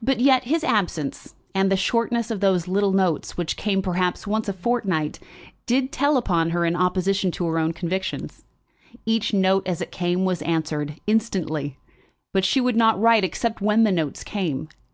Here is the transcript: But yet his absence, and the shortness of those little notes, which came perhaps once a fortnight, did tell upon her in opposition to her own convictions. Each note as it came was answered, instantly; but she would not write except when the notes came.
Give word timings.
But 0.00 0.18
yet 0.20 0.44
his 0.44 0.64
absence, 0.64 1.34
and 1.54 1.70
the 1.70 1.76
shortness 1.76 2.30
of 2.30 2.40
those 2.40 2.68
little 2.68 2.92
notes, 2.94 3.36
which 3.36 3.58
came 3.58 3.82
perhaps 3.82 4.26
once 4.26 4.48
a 4.48 4.54
fortnight, 4.54 5.18
did 5.66 5.92
tell 5.92 6.16
upon 6.16 6.48
her 6.52 6.64
in 6.64 6.74
opposition 6.74 7.30
to 7.32 7.44
her 7.44 7.58
own 7.58 7.74
convictions. 7.74 8.46
Each 9.04 9.34
note 9.34 9.68
as 9.68 9.82
it 9.82 9.92
came 9.92 10.24
was 10.24 10.40
answered, 10.40 10.98
instantly; 11.06 11.76
but 12.32 12.46
she 12.46 12.62
would 12.62 12.76
not 12.76 12.98
write 12.98 13.24
except 13.24 13.60
when 13.60 13.82
the 13.84 13.92
notes 13.92 14.24
came. 14.24 14.70